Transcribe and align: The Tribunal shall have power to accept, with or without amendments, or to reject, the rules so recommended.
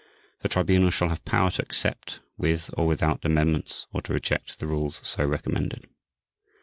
The 0.41 0.49
Tribunal 0.49 0.89
shall 0.89 1.09
have 1.09 1.23
power 1.25 1.51
to 1.51 1.61
accept, 1.61 2.21
with 2.35 2.71
or 2.75 2.87
without 2.87 3.23
amendments, 3.23 3.85
or 3.93 4.01
to 4.01 4.13
reject, 4.13 4.57
the 4.57 4.65
rules 4.65 4.99
so 5.07 5.23
recommended. 5.23 5.87